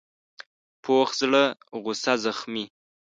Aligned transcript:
پوخ 0.83 1.09
زړه 1.21 1.43
غصه 1.83 2.13
زغمي 2.23 2.65